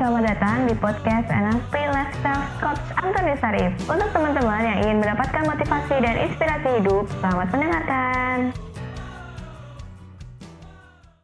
selamat 0.00 0.32
datang 0.32 0.64
di 0.64 0.72
podcast 0.80 1.28
NLP 1.28 1.74
Lifestyle 1.92 2.48
Coach 2.56 2.88
Antoni 2.96 3.36
Sarif. 3.36 3.76
Untuk 3.84 4.08
teman-teman 4.16 4.64
yang 4.64 4.78
ingin 4.80 4.96
mendapatkan 4.96 5.44
motivasi 5.44 5.94
dan 6.00 6.16
inspirasi 6.24 6.68
hidup, 6.80 7.04
selamat 7.20 7.52
mendengarkan. 7.52 8.36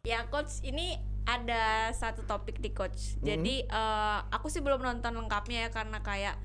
Ya 0.05 0.29
coach, 0.29 0.61
ini 0.61 0.93
ada 1.25 1.89
satu 1.97 2.29
topik 2.29 2.61
di 2.61 2.77
coach. 2.77 3.17
Jadi 3.25 3.65
eh, 3.65 4.19
aku 4.29 4.53
sih 4.53 4.61
belum 4.61 4.85
nonton 4.85 5.25
lengkapnya 5.25 5.65
ya 5.65 5.71
karena 5.73 6.05
kayak 6.05 6.37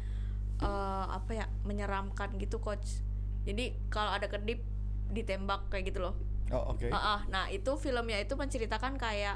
eh, 0.63 1.05
apa 1.11 1.35
ya 1.35 1.51
menyeramkan 1.67 2.31
gitu 2.39 2.63
coach. 2.63 3.03
Jadi 3.43 3.75
kalau 3.91 4.15
ada 4.15 4.31
kedip 4.31 4.63
ditembak 5.11 5.67
kayak 5.67 5.91
gitu 5.91 5.99
loh. 5.99 6.15
Oh 6.47 6.79
oke. 6.79 6.87
Ah, 6.95 6.95
ah. 6.95 7.19
Nah 7.27 7.51
itu 7.51 7.75
filmnya 7.75 8.23
itu 8.23 8.39
menceritakan 8.39 8.95
kayak 8.95 9.35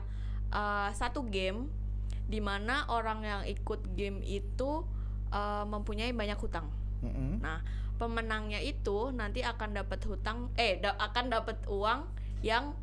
eh, 0.55 0.89
satu 0.95 1.27
game 1.27 1.83
di 2.25 2.41
mana 2.41 2.89
orang 2.89 3.19
yang 3.21 3.41
ikut 3.45 3.93
game 3.93 4.21
itu 4.25 4.85
eh, 5.29 5.65
mempunyai 5.65 6.11
banyak 6.11 6.37
hutang. 6.41 6.67
Mm-mm. 7.05 7.43
Nah, 7.43 7.61
pemenangnya 7.95 8.59
itu 8.59 9.13
nanti 9.15 9.39
akan 9.39 9.77
dapat 9.77 10.03
hutang 10.03 10.51
eh 10.59 10.81
da- 10.83 10.99
akan 10.99 11.31
dapat 11.31 11.63
uang 11.71 12.09
yang 12.43 12.75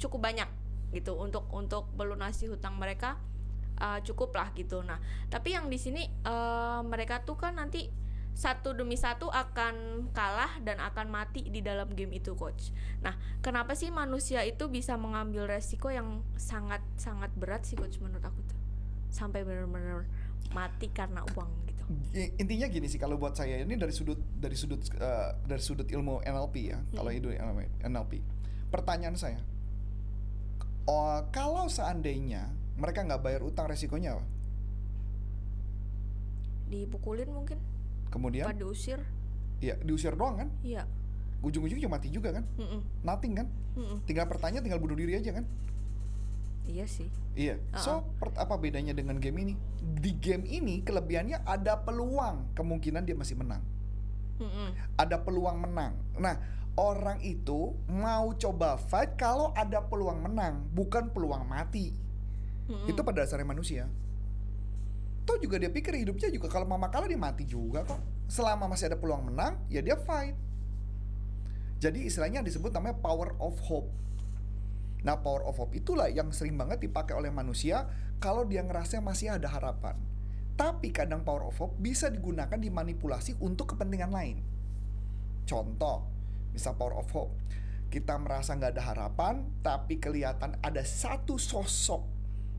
cukup 0.00 0.28
banyak 0.32 0.48
gitu 0.94 1.12
untuk 1.18 1.44
untuk 1.52 1.92
melunasi 1.98 2.48
hutang 2.48 2.78
mereka 2.80 3.20
uh, 3.80 4.00
cukup 4.00 4.32
lah 4.32 4.48
gitu. 4.56 4.80
Nah, 4.80 4.96
tapi 5.28 5.52
yang 5.52 5.68
di 5.68 5.76
sini 5.76 6.08
uh, 6.24 6.80
mereka 6.86 7.20
tuh 7.26 7.36
kan 7.36 7.58
nanti 7.58 7.90
satu 8.36 8.76
demi 8.76 9.00
satu 9.00 9.32
akan 9.32 10.08
kalah 10.12 10.60
dan 10.60 10.76
akan 10.76 11.08
mati 11.08 11.48
di 11.48 11.64
dalam 11.64 11.88
game 11.96 12.20
itu, 12.20 12.36
coach. 12.36 12.68
Nah, 13.00 13.16
kenapa 13.40 13.72
sih 13.72 13.88
manusia 13.88 14.44
itu 14.44 14.68
bisa 14.68 15.00
mengambil 15.00 15.48
resiko 15.48 15.88
yang 15.88 16.20
sangat 16.36 16.84
sangat 17.00 17.32
berat 17.32 17.64
sih, 17.64 17.80
coach 17.80 17.96
menurut 17.96 18.20
aku 18.20 18.40
tuh, 18.44 18.55
sampai 19.10 19.42
benar-benar 19.42 20.06
mati 20.54 20.88
karena 20.90 21.22
uang 21.34 21.50
gitu. 21.66 21.82
Intinya 22.42 22.66
gini 22.66 22.86
sih 22.90 22.98
kalau 22.98 23.14
buat 23.18 23.38
saya 23.38 23.62
ini 23.62 23.78
dari 23.78 23.94
sudut 23.94 24.18
dari 24.38 24.54
sudut 24.58 24.82
eh, 24.98 25.30
dari 25.46 25.62
sudut 25.62 25.86
ilmu 25.86 26.22
NLP 26.22 26.54
ya. 26.74 26.78
Kalau 26.94 27.10
itu 27.10 27.30
NLP. 27.82 28.12
Pertanyaan 28.70 29.14
saya. 29.14 29.38
Oh, 30.86 31.18
kalau 31.34 31.66
seandainya 31.66 32.46
mereka 32.78 33.02
nggak 33.02 33.22
bayar 33.22 33.42
utang 33.42 33.66
resikonya 33.66 34.18
apa? 34.18 34.24
Dipukulin 36.66 37.30
mungkin, 37.30 37.58
Kemudian 38.10 38.46
apa 38.50 38.54
diusir? 38.54 38.98
ya 39.62 39.78
diusir 39.82 40.14
doang 40.18 40.42
kan? 40.42 40.48
Iya. 40.66 40.82
Ujung-ujungnya 41.42 41.86
mati 41.86 42.10
juga 42.10 42.34
kan? 42.34 42.44
Mm-mm. 42.58 42.80
Nothing 43.06 43.38
kan? 43.38 43.46
Mm-mm. 43.78 44.02
Tinggal 44.02 44.26
pertanyaan 44.26 44.66
tinggal 44.66 44.82
bunuh 44.82 44.98
diri 44.98 45.14
aja 45.14 45.30
kan? 45.30 45.46
Iya 46.66 46.86
sih. 46.90 47.08
Iya. 47.38 47.62
So, 47.78 48.02
per- 48.18 48.34
apa 48.34 48.58
bedanya 48.58 48.90
dengan 48.92 49.22
game 49.22 49.38
ini? 49.46 49.54
Di 49.80 50.18
game 50.18 50.42
ini 50.44 50.82
kelebihannya 50.82 51.46
ada 51.46 51.78
peluang 51.78 52.52
kemungkinan 52.58 53.06
dia 53.06 53.14
masih 53.14 53.38
menang. 53.38 53.62
Mm-mm. 54.36 54.68
ada 55.00 55.16
peluang 55.16 55.64
menang. 55.64 55.96
Nah, 56.20 56.36
orang 56.76 57.24
itu 57.24 57.72
mau 57.88 58.36
coba 58.36 58.76
fight 58.76 59.16
kalau 59.16 59.48
ada 59.56 59.80
peluang 59.80 60.28
menang, 60.28 60.60
bukan 60.76 61.08
peluang 61.08 61.48
mati. 61.48 61.96
Mm-mm. 62.68 62.84
Itu 62.84 63.00
pada 63.00 63.24
dasarnya 63.24 63.48
manusia. 63.48 63.88
Toh 65.24 65.40
juga 65.40 65.56
dia 65.56 65.72
pikir 65.72 65.96
hidupnya 65.96 66.28
juga 66.28 66.52
kalau 66.52 66.68
mama 66.68 66.92
kalah 66.92 67.08
dia 67.08 67.16
mati 67.16 67.48
juga 67.48 67.82
kok. 67.82 67.98
Selama 68.28 68.68
masih 68.68 68.92
ada 68.92 68.98
peluang 69.00 69.32
menang, 69.32 69.56
ya 69.72 69.80
dia 69.80 69.96
fight. 69.96 70.36
Jadi 71.80 72.04
istilahnya 72.04 72.44
disebut 72.44 72.72
namanya 72.76 73.00
power 73.00 73.34
of 73.40 73.56
hope. 73.64 73.88
Nah, 75.04 75.20
power 75.20 75.44
of 75.44 75.58
hope 75.60 75.76
itulah 75.76 76.08
yang 76.08 76.32
sering 76.32 76.56
banget 76.56 76.80
dipakai 76.86 77.12
oleh 77.12 77.28
manusia 77.28 77.84
kalau 78.22 78.48
dia 78.48 78.64
ngerasa 78.64 79.02
masih 79.04 79.36
ada 79.36 79.50
harapan. 79.50 79.98
Tapi 80.56 80.88
kadang 80.88 81.20
power 81.20 81.52
of 81.52 81.56
hope 81.60 81.76
bisa 81.76 82.08
digunakan 82.08 82.56
dimanipulasi 82.56 83.36
untuk 83.44 83.76
kepentingan 83.76 84.08
lain. 84.08 84.40
Contoh, 85.44 86.08
misal 86.56 86.74
power 86.80 86.96
of 86.96 87.06
hope. 87.12 87.36
Kita 87.92 88.16
merasa 88.18 88.56
nggak 88.56 88.72
ada 88.72 88.82
harapan, 88.82 89.34
tapi 89.60 90.00
kelihatan 90.00 90.58
ada 90.58 90.82
satu 90.82 91.38
sosok 91.38 92.02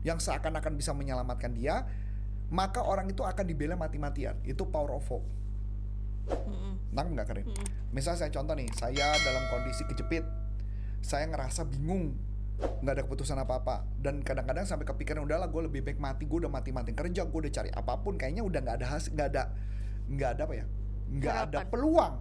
yang 0.06 0.22
seakan-akan 0.22 0.78
bisa 0.78 0.94
menyelamatkan 0.94 1.52
dia, 1.52 1.84
maka 2.48 2.80
orang 2.80 3.10
itu 3.10 3.26
akan 3.26 3.44
dibela 3.44 3.76
mati-matian. 3.76 4.38
Itu 4.46 4.70
power 4.70 4.94
of 4.96 5.04
hope. 5.10 5.26
Mm-mm. 6.32 6.80
Nangkep 6.94 7.12
nggak 7.12 7.28
Karin? 7.28 7.46
Mm-mm. 7.50 7.66
Misal 7.92 8.16
saya 8.16 8.32
contoh 8.32 8.56
nih, 8.56 8.68
saya 8.72 9.12
dalam 9.20 9.44
kondisi 9.52 9.84
kejepit, 9.84 10.24
saya 11.04 11.28
ngerasa 11.28 11.66
bingung, 11.68 12.16
nggak 12.58 12.92
ada 12.94 13.02
keputusan 13.06 13.38
apa-apa, 13.38 13.86
dan 14.02 14.18
kadang-kadang 14.26 14.66
sampai 14.66 14.82
kepikiran 14.82 15.22
udahlah 15.22 15.46
gue 15.46 15.62
lebih 15.70 15.86
baik 15.86 16.02
mati, 16.02 16.26
gue 16.26 16.42
udah 16.42 16.50
mati-mati 16.50 16.90
kerja, 16.90 17.22
gue 17.22 17.38
udah 17.46 17.52
cari 17.54 17.70
apa 17.70 17.94
pun, 18.02 18.18
kayaknya 18.18 18.42
udah 18.42 18.58
nggak 18.58 18.76
ada 18.82 18.86
hasil, 18.98 19.14
nggak 19.14 19.28
ada, 19.30 19.42
nggak 20.10 20.30
ada 20.34 20.42
apa 20.42 20.54
ya, 20.58 20.66
nggak 21.06 21.36
ada 21.46 21.58
peluang 21.70 22.14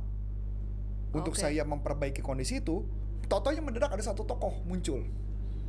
untuk 1.17 1.33
Oke. 1.33 1.41
saya 1.41 1.65
memperbaiki 1.65 2.21
kondisi 2.21 2.61
itu. 2.61 2.85
Totonya 3.27 3.59
mendadak 3.59 3.91
ada 3.91 3.99
satu 3.99 4.23
tokoh 4.23 4.63
muncul, 4.63 5.03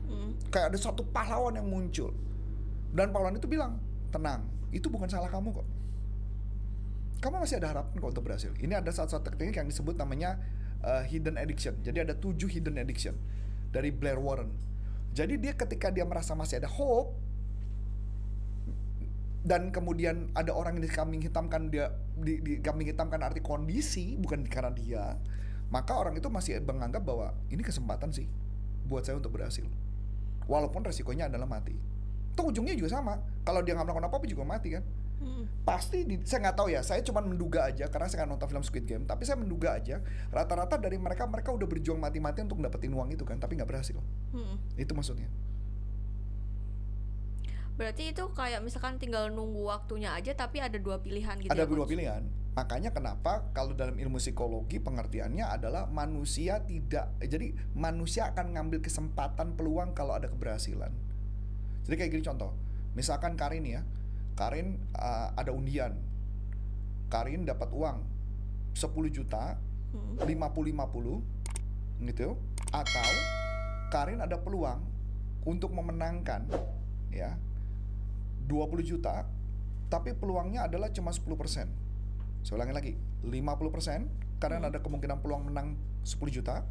Mm-mm. 0.06 0.36
kayak 0.52 0.70
ada 0.70 0.78
satu 0.78 1.02
pahlawan 1.10 1.56
yang 1.56 1.66
muncul, 1.66 2.14
dan 2.92 3.10
pahlawan 3.10 3.34
itu 3.34 3.50
bilang, 3.50 3.82
tenang, 4.12 4.46
itu 4.70 4.86
bukan 4.86 5.08
salah 5.10 5.26
kamu 5.26 5.50
kok. 5.50 5.66
Kamu 7.18 7.42
masih 7.42 7.58
ada 7.58 7.74
harapan 7.74 7.98
kok 7.98 8.10
untuk 8.14 8.30
berhasil. 8.30 8.54
Ini 8.62 8.78
ada 8.78 8.94
satu-satu 8.94 9.34
teknik 9.34 9.58
yang 9.58 9.66
disebut 9.66 9.98
namanya 9.98 10.38
uh, 10.86 11.02
hidden 11.02 11.34
addiction. 11.34 11.74
Jadi 11.82 11.98
ada 12.06 12.14
tujuh 12.14 12.46
hidden 12.46 12.78
addiction 12.78 13.18
dari 13.74 13.92
Blair 13.92 14.20
Warren. 14.20 14.50
Jadi 15.12 15.40
dia 15.40 15.52
ketika 15.56 15.88
dia 15.90 16.04
merasa 16.06 16.36
masih 16.36 16.62
ada 16.62 16.70
hope 16.70 17.16
dan 19.42 19.72
kemudian 19.72 20.28
ada 20.36 20.52
orang 20.52 20.76
yang 20.78 20.84
dikambing 20.84 21.22
hitamkan 21.24 21.72
dia 21.72 21.94
di, 22.18 22.42
di 22.42 22.52
kambing 22.60 22.90
hitamkan 22.92 23.22
arti 23.22 23.40
kondisi 23.40 24.18
bukan 24.18 24.44
karena 24.44 24.70
dia, 24.74 25.04
maka 25.72 25.96
orang 25.96 26.18
itu 26.18 26.28
masih 26.28 26.60
menganggap 26.62 27.02
bahwa 27.02 27.32
ini 27.48 27.62
kesempatan 27.64 28.12
sih 28.12 28.28
buat 28.86 29.06
saya 29.06 29.16
untuk 29.18 29.34
berhasil. 29.34 29.64
Walaupun 30.48 30.80
resikonya 30.84 31.28
adalah 31.28 31.44
mati. 31.44 31.76
Toh 32.32 32.48
ujungnya 32.48 32.72
juga 32.72 32.96
sama. 33.00 33.20
Kalau 33.44 33.60
dia 33.60 33.76
nggak 33.76 33.84
melakukan 33.84 34.08
apa-apa 34.08 34.26
juga 34.28 34.44
mati 34.48 34.72
kan 34.76 34.84
Mm-mm. 35.18 35.66
pasti 35.66 36.06
di- 36.06 36.22
saya 36.22 36.46
nggak 36.46 36.56
tahu 36.56 36.68
ya 36.70 36.80
saya 36.86 37.02
cuma 37.02 37.18
menduga 37.18 37.66
aja 37.66 37.90
karena 37.90 38.06
saya 38.06 38.22
nggak 38.22 38.30
nonton 38.38 38.48
film 38.54 38.62
Squid 38.62 38.86
Game 38.86 39.02
tapi 39.02 39.26
saya 39.26 39.34
menduga 39.34 39.74
aja 39.74 39.98
rata-rata 40.30 40.78
dari 40.78 40.94
mereka 40.94 41.26
mereka 41.26 41.50
udah 41.50 41.66
berjuang 41.66 41.98
mati-matian 41.98 42.46
untuk 42.46 42.62
dapetin 42.62 42.94
uang 42.94 43.10
itu 43.10 43.26
kan 43.26 43.36
tapi 43.42 43.58
nggak 43.58 43.66
berhasil 43.66 43.98
Mm-mm. 44.34 44.56
itu 44.78 44.92
maksudnya 44.94 45.26
Berarti 47.78 48.10
itu 48.10 48.26
kayak 48.34 48.58
misalkan 48.66 48.98
tinggal 48.98 49.30
nunggu 49.30 49.62
waktunya 49.70 50.10
aja 50.10 50.34
tapi 50.34 50.58
ada 50.58 50.82
dua 50.82 50.98
pilihan 50.98 51.38
gitu 51.38 51.46
ada 51.46 51.62
ya, 51.62 51.70
dua 51.70 51.86
Coach? 51.86 51.94
pilihan 51.94 52.22
makanya 52.58 52.90
kenapa 52.90 53.46
kalau 53.54 53.70
dalam 53.70 53.94
ilmu 53.94 54.18
psikologi 54.18 54.82
pengertiannya 54.82 55.46
adalah 55.46 55.86
manusia 55.86 56.58
tidak 56.66 57.14
jadi 57.22 57.54
manusia 57.78 58.34
akan 58.34 58.58
ngambil 58.58 58.82
kesempatan 58.82 59.54
peluang 59.54 59.94
kalau 59.94 60.18
ada 60.18 60.26
keberhasilan 60.26 60.90
jadi 61.86 61.94
kayak 62.02 62.10
gini 62.18 62.24
contoh 62.26 62.50
misalkan 62.98 63.38
Karin 63.38 63.62
ya 63.62 63.86
Karin 64.38 64.78
uh, 64.94 65.34
ada 65.34 65.50
undian 65.50 65.98
Karin 67.10 67.42
dapat 67.42 67.74
uang 67.74 67.98
10 68.78 68.86
juta 69.10 69.58
Mm-mm. 69.90 70.22
50-50 70.22 72.06
gitu 72.06 72.38
atau 72.70 73.10
Karin 73.90 74.22
ada 74.22 74.38
peluang 74.38 74.78
untuk 75.42 75.74
memenangkan 75.74 76.46
ya 77.10 77.34
20 78.46 78.78
juta 78.86 79.26
tapi 79.90 80.14
peluangnya 80.14 80.70
adalah 80.70 80.92
cuma 80.94 81.10
10% 81.10 81.26
saya 82.46 82.54
ulangi 82.54 82.74
lagi 82.76 82.92
50% 83.26 84.38
Karin 84.38 84.62
Hmm. 84.62 84.70
ada 84.70 84.78
kemungkinan 84.78 85.18
peluang 85.18 85.50
menang 85.50 85.74
10 86.06 86.14
juta 86.30 86.62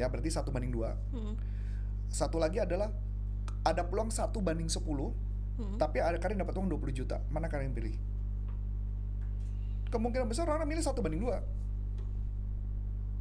ya 0.00 0.08
berarti 0.08 0.32
satu 0.32 0.48
banding 0.48 0.72
dua 0.72 0.96
Mm-mm. 1.12 1.36
satu 2.08 2.40
lagi 2.40 2.62
adalah 2.62 2.88
ada 3.62 3.82
peluang 3.84 4.08
satu 4.08 4.40
banding 4.40 4.70
10 4.72 4.80
Mm-mm. 5.54 5.78
tapi 5.78 6.02
ada 6.02 6.18
Karin 6.18 6.38
dapat 6.38 6.54
uang 6.58 6.66
20 6.66 6.90
juta 6.94 7.22
mana 7.30 7.46
Karin 7.46 7.70
pilih 7.70 7.94
kemungkinan 9.94 10.26
besar 10.26 10.50
orang 10.50 10.66
milih 10.66 10.82
satu 10.82 10.98
banding 10.98 11.22
dua 11.22 11.38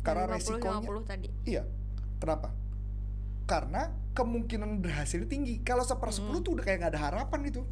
karena 0.03 0.27
50, 0.27 0.35
resikonya 0.35 0.79
50 0.83 1.07
tadi. 1.07 1.27
Iya. 1.47 1.63
Kenapa? 2.19 2.51
Karena 3.47 3.87
kemungkinan 4.11 4.83
berhasil 4.83 5.23
tinggi. 5.31 5.63
Kalau 5.63 5.87
sepersepuluh 5.87 6.43
tuh 6.43 6.59
udah 6.59 6.63
kayak 6.67 6.83
nggak 6.83 6.91
ada 6.91 7.01
harapan 7.07 7.39
itu. 7.47 7.63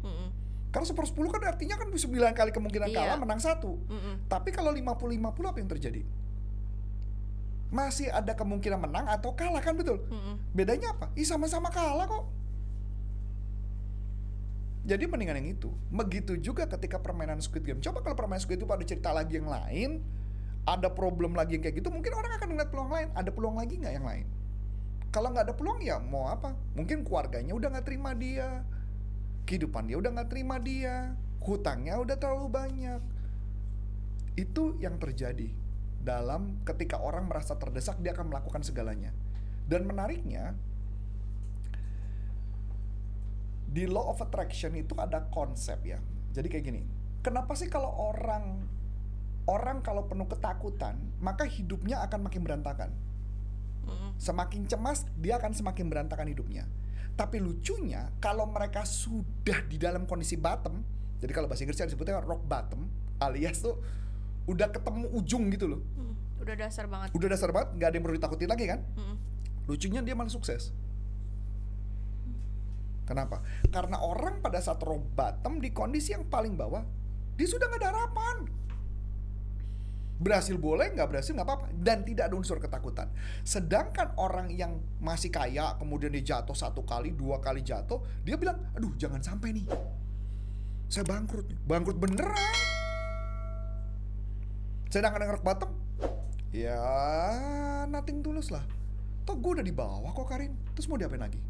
Mm-mm. 0.00 0.28
Kalau 0.72 0.86
sepersepuluh 0.88 1.28
kan 1.28 1.44
artinya 1.44 1.76
kan 1.76 1.92
9 1.92 2.08
kali 2.32 2.50
kemungkinan 2.56 2.88
Iya. 2.88 2.96
kalah 3.04 3.18
menang 3.20 3.36
satu. 3.36 3.76
Mm-mm. 3.92 4.32
Tapi 4.32 4.48
kalau 4.48 4.72
50-50 4.72 5.50
apa 5.52 5.58
yang 5.60 5.68
terjadi? 5.68 6.02
Masih 7.70 8.08
ada 8.10 8.32
kemungkinan 8.32 8.80
menang 8.80 9.06
atau 9.12 9.36
kalah 9.36 9.60
kan 9.60 9.76
betul? 9.76 10.00
Mm-mm. 10.08 10.40
Bedanya 10.56 10.96
apa? 10.96 11.12
Ih 11.20 11.28
sama-sama 11.28 11.68
kalah 11.68 12.08
kok. 12.08 12.24
Jadi 14.90 15.06
mendingan 15.06 15.38
yang 15.38 15.54
itu. 15.54 15.70
Begitu 15.94 16.34
juga 16.42 16.66
ketika 16.66 16.98
permainan 16.98 17.38
Squid 17.38 17.62
Game. 17.62 17.78
Coba 17.78 18.02
kalau 18.02 18.18
permainan 18.18 18.42
Squid 18.42 18.58
Game 18.58 18.74
ada 18.74 18.82
cerita 18.82 19.14
lagi 19.14 19.38
yang 19.38 19.46
lain, 19.46 20.02
ada 20.66 20.90
problem 20.90 21.38
lagi 21.38 21.54
yang 21.54 21.62
kayak 21.62 21.78
gitu, 21.78 21.94
mungkin 21.94 22.10
orang 22.10 22.34
akan 22.34 22.48
ngeliat 22.50 22.70
peluang 22.74 22.90
lain. 22.90 23.08
Ada 23.14 23.30
peluang 23.30 23.56
lagi 23.62 23.78
nggak 23.78 23.94
yang 23.94 24.06
lain? 24.10 24.26
Kalau 25.14 25.30
nggak 25.30 25.46
ada 25.46 25.54
peluang 25.54 25.78
ya 25.78 26.02
mau 26.02 26.26
apa? 26.26 26.58
Mungkin 26.74 27.06
keluarganya 27.06 27.54
udah 27.54 27.68
nggak 27.70 27.86
terima 27.86 28.10
dia. 28.18 28.66
kehidupan 29.40 29.90
dia 29.90 29.98
udah 29.98 30.14
nggak 30.14 30.30
terima 30.30 30.62
dia, 30.62 31.10
hutangnya 31.42 31.98
udah 31.98 32.14
terlalu 32.14 32.46
banyak. 32.46 33.02
Itu 34.38 34.78
yang 34.78 34.94
terjadi 35.02 35.50
dalam 35.98 36.62
ketika 36.62 37.02
orang 37.02 37.26
merasa 37.26 37.58
terdesak 37.58 37.98
dia 37.98 38.14
akan 38.14 38.30
melakukan 38.30 38.62
segalanya. 38.62 39.10
Dan 39.66 39.90
menariknya 39.90 40.54
di 43.70 43.86
law 43.86 44.10
of 44.10 44.18
attraction 44.18 44.74
itu 44.74 44.98
ada 44.98 45.30
konsep 45.30 45.78
ya. 45.86 46.02
Jadi 46.34 46.46
kayak 46.50 46.64
gini. 46.66 46.82
Kenapa 47.22 47.54
sih 47.54 47.70
kalau 47.70 47.90
orang 48.10 48.66
orang 49.46 49.80
kalau 49.80 50.06
penuh 50.10 50.26
ketakutan, 50.26 50.98
maka 51.22 51.46
hidupnya 51.46 52.02
akan 52.06 52.26
makin 52.26 52.42
berantakan. 52.42 52.90
Semakin 54.20 54.68
cemas, 54.68 55.08
dia 55.18 55.40
akan 55.40 55.50
semakin 55.56 55.90
berantakan 55.90 56.28
hidupnya. 56.30 56.68
Tapi 57.16 57.42
lucunya, 57.42 58.12
kalau 58.22 58.46
mereka 58.46 58.86
sudah 58.86 59.64
di 59.66 59.80
dalam 59.80 60.06
kondisi 60.06 60.38
bottom, 60.38 60.84
jadi 61.18 61.32
kalau 61.34 61.50
bahasa 61.50 61.66
Inggrisnya 61.66 61.90
disebutnya 61.90 62.22
rock 62.22 62.44
bottom, 62.46 62.86
alias 63.18 63.64
tuh 63.64 63.80
udah 64.46 64.70
ketemu 64.70 65.10
ujung 65.16 65.50
gitu 65.50 65.66
loh. 65.66 65.80
Mm, 65.98 66.14
udah 66.44 66.54
dasar 66.56 66.84
banget 66.86 67.08
Udah 67.12 67.28
dasar 67.28 67.48
banget, 67.50 67.68
nggak 67.76 67.88
ada 67.90 67.96
yang 67.96 68.04
perlu 68.04 68.16
ditakutin 68.16 68.48
lagi 68.48 68.64
kan? 68.68 68.80
Lucunya 69.66 70.00
dia 70.00 70.14
malah 70.16 70.32
sukses. 70.32 70.72
Kenapa? 73.10 73.42
Karena 73.74 73.98
orang 73.98 74.38
pada 74.38 74.62
saat 74.62 74.78
rock 74.86 75.02
bottom 75.18 75.58
di 75.58 75.74
kondisi 75.74 76.14
yang 76.14 76.30
paling 76.30 76.54
bawah, 76.54 76.86
dia 77.34 77.42
sudah 77.50 77.66
nggak 77.66 77.82
ada 77.82 77.90
harapan. 77.90 78.36
Berhasil 80.22 80.54
boleh, 80.54 80.94
nggak 80.94 81.08
berhasil 81.10 81.34
nggak 81.34 81.42
apa-apa, 81.42 81.74
dan 81.74 82.06
tidak 82.06 82.30
ada 82.30 82.38
unsur 82.38 82.62
ketakutan. 82.62 83.10
Sedangkan 83.42 84.14
orang 84.14 84.54
yang 84.54 84.78
masih 85.02 85.26
kaya, 85.26 85.74
kemudian 85.74 86.14
dia 86.14 86.38
jatuh 86.38 86.54
satu 86.54 86.86
kali, 86.86 87.10
dua 87.10 87.42
kali 87.42 87.66
jatuh, 87.66 87.98
dia 88.22 88.38
bilang, 88.38 88.62
aduh 88.78 88.94
jangan 88.94 89.18
sampai 89.18 89.58
nih, 89.58 89.66
saya 90.86 91.02
bangkrut, 91.02 91.50
bangkrut 91.66 91.98
beneran. 91.98 92.54
Sedangkan 94.86 95.26
yang 95.26 95.34
rock 95.34 95.42
bottom, 95.42 95.70
ya 96.54 96.78
nothing 97.90 98.22
tulus 98.22 98.54
lah. 98.54 98.62
Toh 99.26 99.34
gue 99.34 99.58
udah 99.58 99.66
di 99.66 99.74
bawah 99.74 100.14
kok 100.14 100.30
Karin, 100.30 100.54
terus 100.78 100.86
mau 100.86 100.94
diapain 100.94 101.18
lagi? 101.18 101.42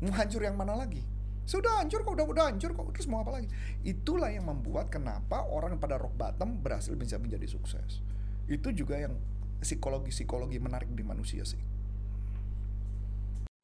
Mau 0.00 0.12
hancur 0.16 0.40
yang 0.40 0.56
mana 0.56 0.72
lagi? 0.76 1.04
Sudah 1.44 1.82
hancur 1.82 2.06
kok, 2.06 2.14
udah 2.14 2.26
udah 2.30 2.44
hancur 2.48 2.72
kok, 2.72 2.88
terus 2.94 3.10
mau 3.10 3.20
apa 3.20 3.40
lagi? 3.42 3.48
Itulah 3.84 4.32
yang 4.32 4.48
membuat 4.48 4.88
kenapa 4.88 5.44
orang 5.50 5.76
pada 5.76 5.98
rock 6.00 6.14
bottom 6.16 6.62
berhasil 6.62 6.94
bisa 6.96 7.20
menjadi 7.20 7.44
sukses. 7.44 8.00
Itu 8.46 8.72
juga 8.72 8.96
yang 8.96 9.18
psikologi-psikologi 9.60 10.56
menarik 10.62 10.88
di 10.94 11.04
manusia 11.04 11.44
sih. 11.44 11.60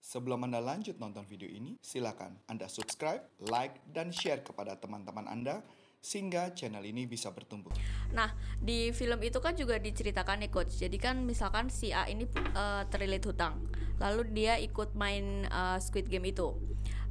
Sebelum 0.07 0.47
Anda 0.47 0.63
lanjut 0.63 1.03
nonton 1.03 1.27
video 1.27 1.51
ini, 1.51 1.79
silakan 1.83 2.39
Anda 2.47 2.71
subscribe, 2.71 3.27
like, 3.51 3.83
dan 3.91 4.15
share 4.15 4.45
kepada 4.45 4.79
teman-teman 4.79 5.27
Anda 5.27 5.67
sehingga 6.01 6.55
channel 6.55 6.87
ini 6.87 7.05
bisa 7.11 7.35
bertumbuh. 7.35 7.75
Nah, 8.15 8.31
di 8.63 8.95
film 8.95 9.19
itu 9.27 9.43
kan 9.43 9.59
juga 9.59 9.81
diceritakan 9.83 10.47
nih 10.47 10.51
coach. 10.55 10.79
Jadi 10.79 10.97
kan 11.03 11.27
misalkan 11.27 11.67
si 11.67 11.91
A 11.91 12.07
ini 12.07 12.31
eh, 12.33 12.83
terlilit 12.89 13.27
hutang. 13.27 13.67
Lalu 13.99 14.23
dia 14.31 14.55
ikut 14.63 14.95
main 14.95 15.51
eh, 15.51 15.79
Squid 15.83 16.07
Game 16.07 16.31
itu. 16.31 16.55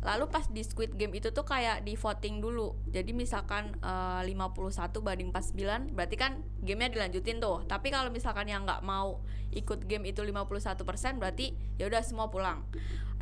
Lalu 0.05 0.29
pas 0.29 0.45
di 0.47 0.61
Squid 0.61 0.93
Game 1.01 1.17
itu 1.17 1.33
tuh 1.33 1.43
kayak 1.43 1.81
di 1.81 1.97
voting 1.97 2.39
dulu. 2.39 2.77
Jadi 2.87 3.11
misalkan 3.11 3.75
eh, 3.83 4.21
51 4.23 5.03
banding 5.03 5.29
49, 5.35 5.91
berarti 5.91 6.15
kan 6.15 6.39
gamenya 6.63 6.95
dilanjutin 6.95 7.43
tuh. 7.43 7.67
Tapi 7.67 7.91
kalau 7.91 8.07
misalkan 8.07 8.47
yang 8.47 8.63
nggak 8.63 8.79
mau 8.85 9.19
ikut 9.51 9.87
game 9.91 10.07
itu 10.07 10.23
51%, 10.23 11.19
berarti 11.19 11.51
ya 11.75 11.91
udah 11.91 11.99
semua 11.99 12.31
pulang. 12.31 12.63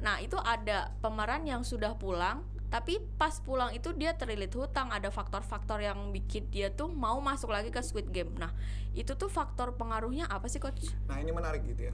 Nah, 0.03 0.19
itu 0.19 0.35
ada 0.35 0.91
pemeran 0.99 1.47
yang 1.47 1.63
sudah 1.63 1.95
pulang 1.95 2.43
tapi 2.73 2.97
pas 3.21 3.37
pulang 3.37 3.69
itu 3.69 3.93
dia 3.93 4.17
terlilit 4.17 4.49
hutang 4.57 4.89
ada 4.89 5.13
faktor-faktor 5.13 5.77
yang 5.77 6.09
bikin 6.09 6.49
dia 6.49 6.73
tuh 6.73 6.89
mau 6.89 7.21
masuk 7.21 7.53
lagi 7.53 7.69
ke 7.69 7.77
Squid 7.85 8.09
Game 8.09 8.33
nah 8.33 8.49
itu 8.97 9.13
tuh 9.13 9.29
faktor 9.29 9.77
pengaruhnya 9.77 10.25
apa 10.25 10.49
sih 10.49 10.57
coach 10.57 10.89
Nah 11.05 11.21
ini 11.21 11.29
menarik 11.29 11.61
gitu 11.69 11.93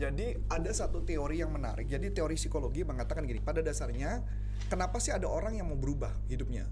Jadi 0.00 0.32
ada 0.48 0.70
satu 0.70 1.04
teori 1.04 1.42
yang 1.42 1.52
menarik. 1.52 1.84
Jadi 1.84 2.14
teori 2.14 2.38
psikologi 2.38 2.86
mengatakan 2.86 3.26
gini. 3.28 3.42
Pada 3.42 3.60
dasarnya, 3.60 4.24
kenapa 4.72 4.96
sih 4.96 5.12
ada 5.12 5.28
orang 5.28 5.60
yang 5.60 5.68
mau 5.68 5.76
berubah 5.76 6.14
hidupnya? 6.30 6.64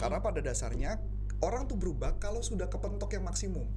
Karena 0.00 0.22
pada 0.24 0.40
dasarnya 0.40 0.96
orang 1.44 1.68
tuh 1.68 1.76
berubah 1.76 2.16
kalau 2.16 2.40
sudah 2.40 2.70
kepentok 2.70 3.18
yang 3.18 3.26
maksimum. 3.26 3.68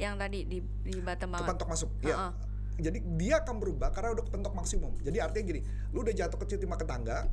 yang 0.00 0.16
tadi 0.16 0.48
di 0.48 0.64
di 0.64 0.96
bottom 1.04 1.36
banget 1.36 1.44
Kepentok 1.44 1.68
masuk. 1.68 1.90
Ya. 2.00 2.16
Ha-ha. 2.16 2.32
Jadi 2.80 3.04
dia 3.20 3.44
akan 3.44 3.60
berubah 3.60 3.92
karena 3.92 4.16
udah 4.16 4.24
kepentok 4.24 4.56
maksimum. 4.56 4.96
Jadi 5.04 5.20
artinya 5.20 5.44
gini, 5.52 5.60
lu 5.92 6.00
udah 6.00 6.14
jatuh 6.16 6.40
kecil 6.40 6.56
timah 6.56 6.80
ke 6.80 6.88
tangga, 6.88 7.28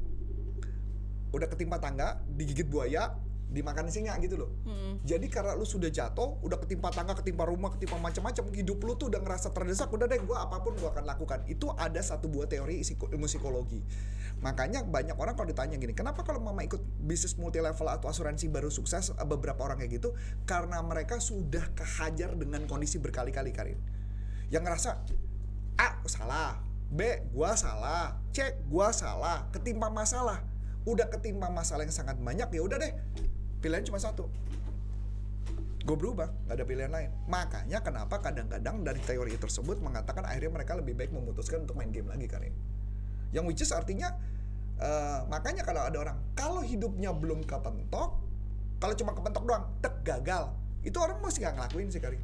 udah 1.32 1.48
ketimpa 1.52 1.78
tangga, 1.82 2.22
digigit 2.30 2.68
buaya, 2.68 3.16
dimakan 3.48 3.88
singa 3.88 4.12
gitu 4.20 4.36
loh. 4.36 4.52
Mm-mm. 4.68 5.00
Jadi 5.08 5.32
karena 5.32 5.56
lu 5.56 5.64
sudah 5.64 5.88
jatuh, 5.88 6.36
udah 6.44 6.60
ketimpa 6.60 6.92
tangga, 6.92 7.16
ketimpa 7.16 7.48
rumah, 7.48 7.72
ketimpa 7.72 7.96
macam-macam, 7.96 8.44
hidup 8.52 8.80
lu 8.84 8.94
tuh 9.00 9.08
udah 9.08 9.24
ngerasa 9.24 9.56
terdesak, 9.56 9.88
udah 9.88 10.04
deh 10.04 10.20
gua 10.28 10.44
apa 10.48 10.60
pun 10.60 10.76
gua 10.76 10.92
akan 10.92 11.08
lakukan. 11.08 11.48
Itu 11.48 11.72
ada 11.72 12.00
satu 12.04 12.28
buah 12.28 12.52
teori 12.52 12.84
psiko- 12.84 13.08
ilmu 13.08 13.28
psikologi. 13.28 13.80
Makanya 14.44 14.84
banyak 14.84 15.16
orang 15.16 15.34
kalau 15.34 15.48
ditanya 15.50 15.80
gini, 15.80 15.96
kenapa 15.96 16.22
kalau 16.28 16.44
mama 16.44 16.62
ikut 16.62 16.84
bisnis 17.02 17.40
multi 17.40 17.58
level 17.58 17.88
atau 17.88 18.12
asuransi 18.12 18.52
baru 18.52 18.68
sukses 18.68 19.16
eh, 19.16 19.28
beberapa 19.28 19.64
orang 19.64 19.80
kayak 19.80 20.04
gitu? 20.04 20.12
Karena 20.44 20.84
mereka 20.84 21.18
sudah 21.24 21.72
kehajar 21.72 22.36
dengan 22.36 22.68
kondisi 22.68 23.00
berkali-kali 23.00 23.56
Karin. 23.56 23.80
Yang 24.52 24.64
ngerasa 24.68 24.90
A 25.80 26.04
salah, 26.04 26.60
B 26.92 27.32
gua 27.32 27.56
salah, 27.56 28.20
C 28.36 28.60
gua 28.68 28.92
salah, 28.92 29.48
ketimpa 29.56 29.88
masalah. 29.88 30.44
Udah 30.88 31.12
ketimpa 31.12 31.52
masalah 31.52 31.84
yang 31.84 31.92
sangat 31.92 32.16
banyak 32.16 32.48
ya 32.48 32.62
udah 32.64 32.80
deh. 32.80 32.94
Pilihan 33.60 33.84
cuma 33.84 34.00
satu. 34.00 34.32
Gue 35.84 35.96
berubah, 35.96 36.32
gak 36.48 36.56
ada 36.56 36.64
pilihan 36.68 36.92
lain. 36.92 37.12
Makanya 37.28 37.84
kenapa 37.84 38.20
kadang-kadang 38.24 38.84
dari 38.84 39.00
teori 39.04 39.36
tersebut 39.36 39.84
mengatakan 39.84 40.24
akhirnya 40.24 40.52
mereka 40.52 40.80
lebih 40.80 40.96
baik 40.96 41.12
memutuskan 41.12 41.68
untuk 41.68 41.76
main 41.76 41.92
game 41.92 42.08
lagi 42.08 42.28
Karin. 42.28 42.56
Yang 43.36 43.44
which 43.52 43.62
is 43.64 43.72
artinya 43.76 44.16
eh, 44.80 45.20
makanya 45.28 45.68
kalau 45.68 45.84
ada 45.84 45.98
orang 46.00 46.18
kalau 46.36 46.64
hidupnya 46.64 47.12
belum 47.12 47.44
kepentok, 47.44 48.10
kalau 48.80 48.94
cuma 48.96 49.12
kepentok 49.12 49.44
doang, 49.44 49.64
tek 49.84 49.96
gagal. 50.08 50.56
Itu 50.84 51.04
orang 51.04 51.20
masih 51.20 51.44
nggak 51.44 51.56
ngelakuin 51.56 51.88
sih 51.92 52.00
Karin. 52.00 52.24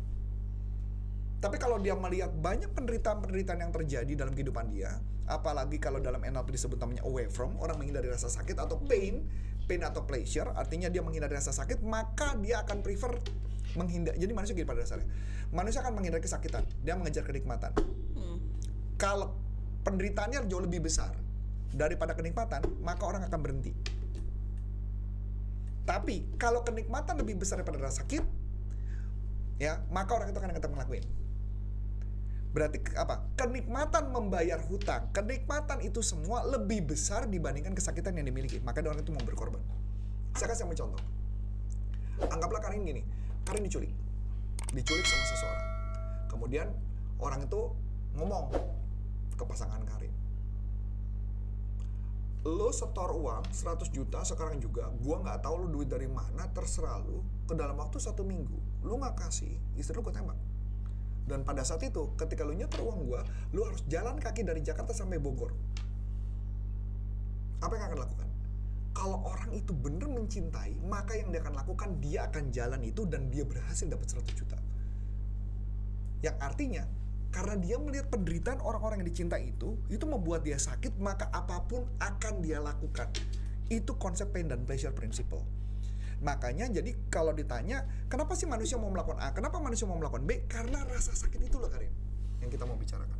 Tapi 1.44 1.60
kalau 1.60 1.76
dia 1.76 1.92
melihat 1.92 2.32
banyak 2.32 2.72
penderitaan-penderitaan 2.72 3.60
yang 3.68 3.76
terjadi 3.76 4.16
dalam 4.16 4.32
kehidupan 4.32 4.72
dia, 4.72 4.96
apalagi 5.28 5.76
kalau 5.76 6.00
dalam 6.00 6.24
NLP 6.24 6.56
disebut 6.56 6.80
namanya 6.80 7.04
away 7.04 7.28
from, 7.28 7.60
orang 7.60 7.76
menghindari 7.76 8.08
rasa 8.08 8.32
sakit 8.32 8.56
atau 8.56 8.80
pain, 8.80 9.28
pain 9.68 9.84
atau 9.84 10.08
pleasure, 10.08 10.48
artinya 10.56 10.88
dia 10.88 11.04
menghindari 11.04 11.36
rasa 11.36 11.52
sakit, 11.52 11.84
maka 11.84 12.40
dia 12.40 12.64
akan 12.64 12.80
prefer 12.80 13.20
menghindar. 13.76 14.16
Jadi 14.16 14.32
manusia 14.32 14.56
gini 14.56 14.64
pada 14.64 14.88
dasarnya. 14.88 15.04
Manusia 15.52 15.84
akan 15.84 16.00
menghindari 16.00 16.24
kesakitan, 16.24 16.64
dia 16.80 16.96
mengejar 16.96 17.28
kenikmatan. 17.28 17.76
Mm. 18.16 18.40
Kalau 18.96 19.36
penderitaannya 19.84 20.48
jauh 20.48 20.64
lebih 20.64 20.88
besar 20.88 21.12
daripada 21.76 22.16
kenikmatan, 22.16 22.64
maka 22.80 23.04
orang 23.04 23.20
akan 23.28 23.40
berhenti. 23.44 23.76
Tapi 25.84 26.40
kalau 26.40 26.64
kenikmatan 26.64 27.20
lebih 27.20 27.36
besar 27.36 27.60
daripada 27.60 27.84
rasa 27.84 28.08
sakit, 28.08 28.24
ya 29.60 29.84
maka 29.92 30.16
orang 30.16 30.32
itu 30.32 30.40
akan 30.40 30.56
tetap 30.56 30.72
ngelakuin. 30.72 31.04
Berarti 32.54 32.78
apa? 32.94 33.34
Kenikmatan 33.34 34.14
membayar 34.14 34.62
hutang, 34.62 35.10
kenikmatan 35.10 35.82
itu 35.82 36.06
semua 36.06 36.46
lebih 36.46 36.86
besar 36.94 37.26
dibandingkan 37.26 37.74
kesakitan 37.74 38.14
yang 38.14 38.30
dimiliki. 38.30 38.62
Maka 38.62 38.86
orang 38.86 39.02
itu 39.02 39.10
mau 39.10 39.26
berkorban. 39.26 39.60
Saya 40.38 40.54
kasih 40.54 40.70
kamu 40.70 40.78
contoh. 40.78 41.02
Anggaplah 42.30 42.62
Karin 42.62 42.86
gini, 42.86 43.02
Karin 43.42 43.66
diculik, 43.66 43.90
diculik 44.70 45.06
sama 45.10 45.26
seseorang. 45.34 45.68
Kemudian 46.30 46.68
orang 47.18 47.42
itu 47.42 47.74
ngomong 48.22 48.54
ke 49.34 49.44
pasangan 49.50 49.82
Karin. 49.90 50.14
Lo 52.46 52.70
setor 52.70 53.18
uang 53.18 53.50
100 53.50 53.90
juta 53.90 54.22
sekarang 54.22 54.62
juga, 54.62 54.94
gua 55.02 55.26
nggak 55.26 55.42
tahu 55.42 55.66
lo 55.66 55.68
duit 55.74 55.90
dari 55.90 56.06
mana, 56.06 56.46
terserah 56.54 57.02
lo. 57.02 57.26
Ke 57.50 57.58
dalam 57.58 57.82
waktu 57.82 57.98
satu 57.98 58.22
minggu, 58.22 58.86
lo 58.86 59.00
nggak 59.02 59.26
kasih, 59.26 59.58
istri 59.74 59.98
lo 59.98 60.06
gue 60.06 60.14
tembak. 60.14 60.38
Dan 61.24 61.48
pada 61.48 61.64
saat 61.64 61.80
itu, 61.88 62.12
ketika 62.20 62.44
lo 62.44 62.52
nyetor 62.52 62.84
uang 62.84 63.00
gua, 63.08 63.22
lo 63.56 63.64
harus 63.64 63.84
jalan 63.88 64.20
kaki 64.20 64.44
dari 64.44 64.60
Jakarta 64.60 64.92
sampai 64.92 65.20
Bogor. 65.24 65.56
Apa 67.64 67.80
yang 67.80 67.86
akan 67.92 68.00
lakukan? 68.04 68.30
Kalau 68.94 69.18
orang 69.26 69.52
itu 69.56 69.72
bener 69.74 70.06
mencintai, 70.06 70.78
maka 70.86 71.18
yang 71.18 71.34
dia 71.34 71.42
akan 71.42 71.56
lakukan, 71.58 71.90
dia 71.98 72.30
akan 72.30 72.52
jalan 72.54 72.82
itu 72.86 73.08
dan 73.10 73.32
dia 73.32 73.48
berhasil 73.48 73.88
dapat 73.90 74.06
100 74.06 74.38
juta. 74.38 74.60
Yang 76.22 76.38
artinya, 76.40 76.84
karena 77.34 77.56
dia 77.58 77.76
melihat 77.82 78.08
penderitaan 78.14 78.62
orang-orang 78.62 79.02
yang 79.02 79.10
dicintai 79.10 79.50
itu, 79.50 79.80
itu 79.90 80.06
membuat 80.06 80.46
dia 80.46 80.62
sakit, 80.62 81.02
maka 81.02 81.32
apa 81.34 81.66
pun 81.66 81.90
akan 81.98 82.46
dia 82.46 82.62
lakukan. 82.62 83.10
Itu 83.74 83.98
konsep 83.98 84.30
pain 84.30 84.46
dan 84.46 84.62
pleasure 84.70 84.94
principle. 84.94 85.42
Makanya 86.24 86.72
jadi 86.72 86.96
kalau 87.12 87.36
ditanya, 87.36 87.84
kenapa 88.08 88.34
sih 88.40 88.48
manusia 88.48 88.80
mau 88.80 88.88
melakukan 88.88 89.20
A? 89.20 89.36
Kenapa 89.36 89.60
manusia 89.60 89.84
mau 89.84 90.00
melakukan 90.00 90.24
B? 90.24 90.48
Karena 90.48 90.80
rasa 90.88 91.12
sakit 91.12 91.44
itu 91.44 91.60
loh 91.60 91.68
Karin, 91.68 91.92
yang 92.40 92.48
kita 92.48 92.64
mau 92.64 92.80
bicarakan. 92.80 93.20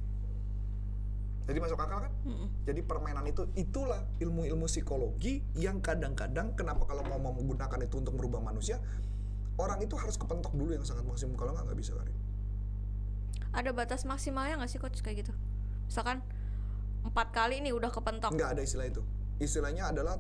Jadi 1.44 1.60
masuk 1.60 1.76
akal 1.76 2.08
kan? 2.08 2.12
Mm-mm. 2.24 2.48
Jadi 2.64 2.80
permainan 2.88 3.28
itu 3.28 3.44
itulah 3.60 4.00
ilmu-ilmu 4.24 4.64
psikologi 4.72 5.44
yang 5.60 5.84
kadang-kadang 5.84 6.56
kenapa 6.56 6.88
kalau 6.88 7.04
mau 7.04 7.20
menggunakan 7.20 7.84
itu 7.84 8.00
untuk 8.00 8.16
merubah 8.16 8.40
manusia 8.40 8.80
orang 9.60 9.84
itu 9.84 9.94
harus 10.00 10.18
kepentok 10.18 10.56
dulu 10.56 10.74
yang 10.74 10.86
sangat 10.88 11.06
maksimum 11.06 11.38
kalau 11.38 11.54
nggak 11.54 11.66
nggak 11.70 11.78
bisa 11.78 11.94
Karin. 11.94 12.18
ada 13.54 13.70
batas 13.70 14.02
maksimalnya 14.02 14.58
nggak 14.58 14.72
sih 14.72 14.82
coach 14.82 15.06
kayak 15.06 15.28
gitu 15.28 15.34
misalkan 15.86 16.26
empat 17.06 17.30
kali 17.36 17.62
nih 17.62 17.76
udah 17.76 17.92
kepentok 17.94 18.34
Nggak 18.34 18.50
ada 18.58 18.62
istilah 18.64 18.88
itu. 18.88 19.04
Istilahnya 19.38 19.92
adalah 19.92 20.18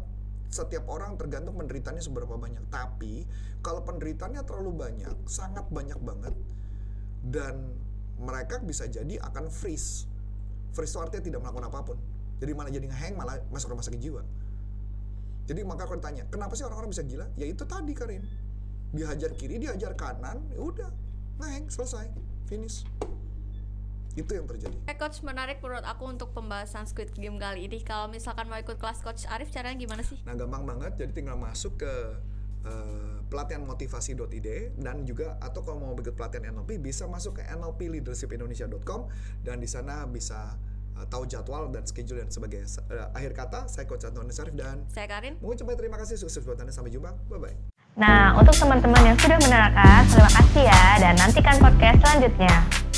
setiap 0.49 0.89
orang 0.89 1.15
tergantung 1.15 1.55
penderitaannya 1.59 2.03
seberapa 2.03 2.35
banyak. 2.35 2.63
Tapi 2.67 3.25
kalau 3.63 3.81
penderitaannya 3.85 4.41
terlalu 4.43 4.71
banyak, 4.75 5.15
sangat 5.29 5.65
banyak 5.71 5.99
banget, 6.03 6.35
dan 7.23 7.73
mereka 8.19 8.59
bisa 8.61 8.85
jadi 8.85 9.19
akan 9.23 9.49
freeze. 9.49 10.05
Freeze 10.75 10.93
itu 10.93 10.99
artinya 10.99 11.23
tidak 11.23 11.39
melakukan 11.45 11.65
apa 11.69 11.79
pun. 11.81 11.97
Jadi 12.43 12.51
malah 12.51 12.71
jadi 12.73 12.87
ngeheng, 12.89 13.15
malah 13.15 13.39
masuk 13.49 13.71
rumah 13.71 13.85
sakit 13.85 14.01
jiwa. 14.01 14.21
Jadi 15.43 15.59
maka 15.67 15.83
aku 15.83 15.99
ditanya, 15.99 16.23
kenapa 16.31 16.55
sih 16.55 16.63
orang-orang 16.63 16.91
bisa 16.95 17.03
gila? 17.03 17.27
Ya 17.35 17.47
itu 17.47 17.63
tadi 17.67 17.91
Karin. 17.91 18.23
Dihajar 18.95 19.31
kiri, 19.35 19.59
dihajar 19.59 19.91
kanan, 19.97 20.39
ya 20.53 20.59
udah 20.59 20.91
ngeheng, 21.41 21.67
selesai, 21.67 22.07
finish. 22.47 22.87
Itu 24.13 24.37
yang 24.37 24.45
terjadi. 24.45 24.77
Eh 24.85 24.93
coach 24.93 25.25
menarik 25.25 25.57
menurut 25.57 25.85
aku 25.85 26.05
untuk 26.05 26.29
pembahasan 26.37 26.85
Squid 26.85 27.17
Game 27.17 27.41
kali 27.41 27.65
ini. 27.65 27.81
Kalau 27.81 28.05
misalkan 28.09 28.45
mau 28.45 28.61
ikut 28.61 28.77
kelas 28.77 29.01
coach 29.01 29.25
Arif 29.25 29.49
caranya 29.49 29.77
gimana 29.77 30.05
sih? 30.05 30.21
Nah 30.25 30.37
gampang 30.37 30.63
banget, 30.69 31.01
jadi 31.01 31.11
tinggal 31.11 31.37
masuk 31.37 31.81
ke 31.81 31.93
eh, 32.63 33.17
pelatihan 33.27 33.65
motivasi.id 33.65 34.47
dan 34.77 35.01
juga 35.03 35.41
atau 35.41 35.65
kalau 35.65 35.81
mau 35.81 35.91
ikut 35.97 36.13
pelatihan 36.13 36.53
NLP 36.53 36.77
bisa 36.77 37.09
masuk 37.09 37.41
ke 37.41 37.43
nlpleadershipindonesia.com 37.49 39.09
dan 39.41 39.57
di 39.57 39.65
sana 39.65 40.05
bisa 40.05 40.61
eh, 40.93 41.05
tahu 41.09 41.25
jadwal 41.25 41.73
dan 41.73 41.81
schedule 41.89 42.21
dan 42.21 42.29
sebagainya. 42.29 42.69
Eh, 42.93 43.07
akhir 43.17 43.33
kata, 43.33 43.59
saya 43.65 43.89
Coach 43.89 44.05
Antoni 44.05 44.29
Sarif 44.29 44.53
dan 44.53 44.85
Saya 44.93 45.09
Karin. 45.09 45.41
mengucapkan 45.41 45.73
terima 45.73 45.97
kasih 45.97 46.21
sukses 46.21 46.45
buat 46.45 46.61
Anda 46.61 46.69
sampai 46.69 46.93
jumpa. 46.93 47.17
Bye 47.33 47.41
bye. 47.41 47.57
Nah, 47.93 48.33
untuk 48.37 48.57
teman-teman 48.57 49.05
yang 49.05 49.17
sudah 49.21 49.37
menerangkan, 49.37 50.01
terima 50.09 50.31
kasih 50.33 50.63
ya 50.65 50.83
dan 50.97 51.13
nantikan 51.13 51.57
podcast 51.61 51.97
selanjutnya. 52.01 52.92